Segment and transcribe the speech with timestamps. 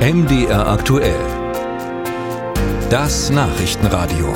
[0.00, 1.20] MDR aktuell.
[2.88, 4.32] Das Nachrichtenradio.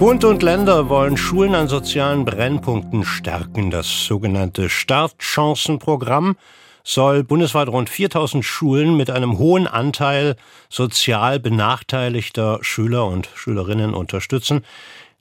[0.00, 3.70] Bund und Länder wollen Schulen an sozialen Brennpunkten stärken.
[3.70, 6.34] Das sogenannte Startchancenprogramm
[6.82, 10.34] soll bundesweit rund 4000 Schulen mit einem hohen Anteil
[10.68, 14.64] sozial benachteiligter Schüler und Schülerinnen unterstützen.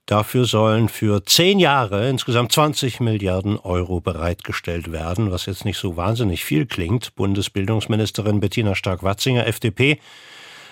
[0.10, 5.98] Dafür sollen für zehn Jahre insgesamt 20 Milliarden Euro bereitgestellt werden, was jetzt nicht so
[5.98, 7.14] wahnsinnig viel klingt.
[7.14, 10.00] Bundesbildungsministerin Bettina Stark-Watzinger, FDP,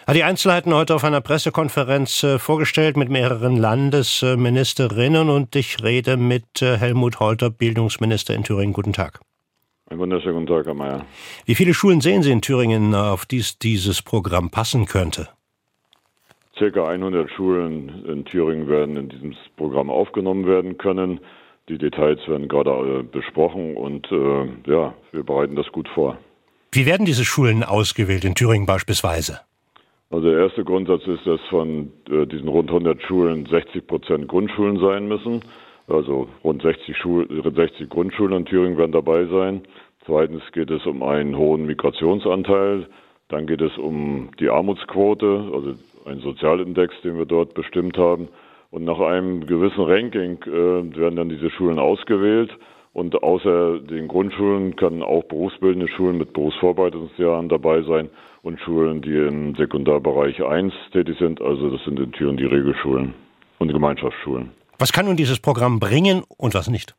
[0.08, 6.18] hat die Einzelheiten heute auf einer Pressekonferenz äh, vorgestellt mit mehreren Landesministerinnen und ich rede
[6.18, 8.74] mit äh, Helmut Holter, Bildungsminister in Thüringen.
[8.74, 9.20] Guten Tag.
[9.88, 11.06] Einen wunderschönen guten Tag, Herr Mayer.
[11.46, 15.30] Wie viele Schulen sehen Sie in Thüringen, auf die dieses Programm passen könnte?
[16.58, 21.20] Circa 100 Schulen in Thüringen werden in dieses Programm aufgenommen werden können.
[21.70, 26.18] Die Details werden gerade besprochen und äh, ja, wir bereiten das gut vor.
[26.72, 29.42] Wie werden diese Schulen ausgewählt, in Thüringen beispielsweise?
[30.10, 34.80] Also der erste Grundsatz ist, dass von äh, diesen rund 100 Schulen 60 Prozent Grundschulen
[34.80, 35.42] sein müssen.
[35.88, 39.62] Also rund 60, Schul 60 Grundschulen in Thüringen werden dabei sein.
[40.06, 42.88] Zweitens geht es um einen hohen Migrationsanteil.
[43.28, 45.74] Dann geht es um die Armutsquote, also
[46.08, 48.30] ein Sozialindex, den wir dort bestimmt haben.
[48.72, 52.52] Und nach einem gewissen Ranking äh, werden dann diese Schulen ausgewählt.
[52.94, 58.10] Und außer den Grundschulen können auch berufsbildende Schulen mit Berufsvorbereitungsjahren dabei sein
[58.42, 61.40] und Schulen, die im Sekundarbereich 1 tätig sind.
[61.42, 63.14] Also das sind in Türen die Regelschulen
[63.60, 64.52] und Gemeinschaftsschulen.
[64.80, 66.96] Was kann nun dieses Programm bringen und was nicht?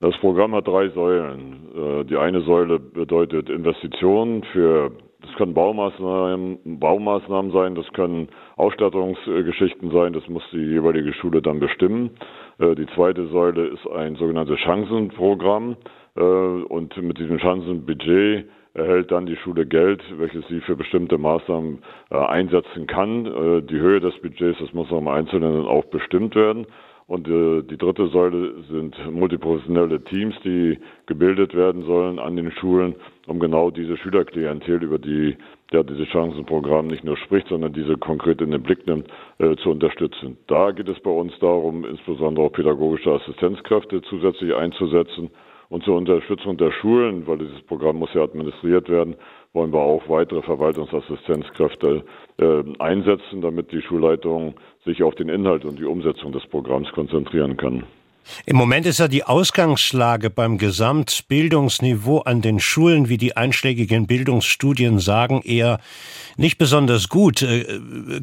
[0.00, 1.68] Das Programm hat drei Säulen.
[1.74, 9.90] Äh, die eine Säule bedeutet Investitionen für das können Baumaßnahmen, Baumaßnahmen sein, das können Ausstattungsgeschichten
[9.90, 12.10] sein, das muss die jeweilige Schule dann bestimmen.
[12.58, 15.76] Äh, die zweite Säule ist ein sogenanntes Chancenprogramm
[16.16, 21.82] äh, und mit diesem Chancenbudget erhält dann die Schule Geld, welches sie für bestimmte Maßnahmen
[22.10, 23.24] äh, einsetzen kann.
[23.24, 26.66] Die Höhe des Budgets, das muss im Einzelnen auch bestimmt werden.
[27.10, 32.94] Und äh, die dritte Säule sind multiprofessionelle Teams, die gebildet werden sollen an den Schulen,
[33.26, 35.36] um genau diese Schülerklientel, über die
[35.72, 39.70] ja dieses Chancenprogramm nicht nur spricht, sondern diese konkret in den Blick nimmt, äh, zu
[39.70, 40.36] unterstützen.
[40.46, 45.30] Da geht es bei uns darum, insbesondere auch pädagogische Assistenzkräfte zusätzlich einzusetzen
[45.70, 49.14] und zur Unterstützung der Schulen, weil dieses Programm muss ja administriert werden,
[49.52, 52.04] wollen wir auch weitere Verwaltungsassistenzkräfte
[52.38, 54.54] äh, einsetzen, damit die Schulleitung
[54.84, 57.84] sich auf den Inhalt und die Umsetzung des Programms konzentrieren kann.
[58.46, 64.98] Im Moment ist ja die Ausgangslage beim Gesamtbildungsniveau an den Schulen, wie die einschlägigen Bildungsstudien
[64.98, 65.80] sagen, eher
[66.36, 67.42] nicht besonders gut.
[67.42, 67.64] Äh,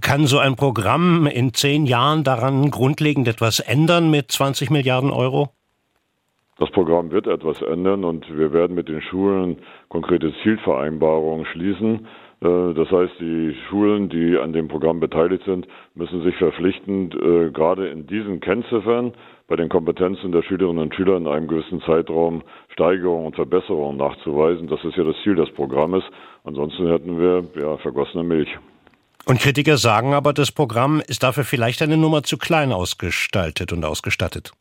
[0.01, 5.49] kann so ein Programm in zehn Jahren daran grundlegend etwas ändern mit 20 Milliarden Euro?
[6.59, 9.57] Das Programm wird etwas ändern und wir werden mit den Schulen
[9.89, 12.07] konkrete Zielvereinbarungen schließen.
[12.41, 17.51] Äh, das heißt, die Schulen, die an dem Programm beteiligt sind, müssen sich verpflichten, äh,
[17.51, 19.13] gerade in diesen Kennziffern
[19.47, 22.41] bei den Kompetenzen der Schülerinnen und Schüler in einem gewissen Zeitraum
[22.73, 24.67] Steigerungen und Verbesserungen nachzuweisen.
[24.67, 26.03] Das ist ja das Ziel des Programmes.
[26.43, 28.49] Ansonsten hätten wir ja vergossene Milch.
[29.25, 33.83] Und Kritiker sagen aber, das Programm ist dafür vielleicht eine Nummer zu klein ausgestaltet und
[33.83, 34.53] ausgestattet.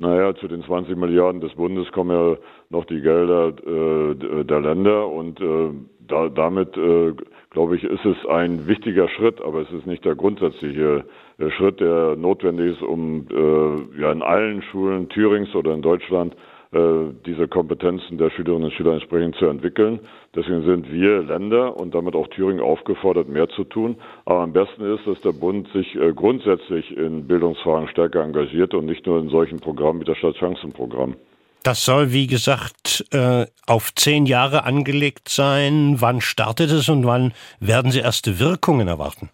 [0.00, 2.36] Naja, zu den 20 Milliarden des Bundes kommen ja
[2.70, 5.72] noch die Gelder äh, der Länder und äh,
[6.08, 7.12] da, damit, äh,
[7.50, 11.04] glaube ich, ist es ein wichtiger Schritt, aber es ist nicht der grundsätzliche
[11.36, 16.34] äh, Schritt, der notwendig ist, um äh, ja in allen Schulen Thürings oder in Deutschland
[16.72, 19.98] diese Kompetenzen der Schülerinnen und Schüler entsprechend zu entwickeln.
[20.36, 23.96] Deswegen sind wir Länder und damit auch Thüringen aufgefordert, mehr zu tun.
[24.24, 28.86] Aber am besten ist, dass der Bund sich äh, grundsätzlich in Bildungsfragen stärker engagiert und
[28.86, 31.16] nicht nur in solchen Programmen wie das Stadtchancenprogramm.
[31.64, 35.96] Das soll, wie gesagt, äh, auf zehn Jahre angelegt sein.
[35.98, 39.30] Wann startet es und wann werden Sie erste Wirkungen erwarten?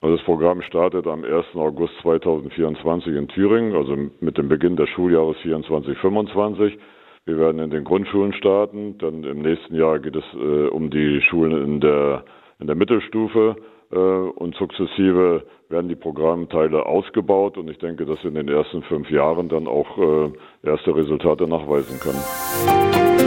[0.00, 1.56] Also das Programm startet am 1.
[1.56, 6.78] August 2024 in Thüringen, also mit dem Beginn des Schuljahres 24-25.
[7.26, 11.20] Wir werden in den Grundschulen starten, dann im nächsten Jahr geht es äh, um die
[11.22, 12.24] Schulen in der,
[12.60, 13.56] in der Mittelstufe
[13.90, 18.82] äh, und sukzessive werden die Programmteile ausgebaut und ich denke, dass wir in den ersten
[18.84, 20.30] fünf Jahren dann auch äh,
[20.62, 23.17] erste Resultate nachweisen können.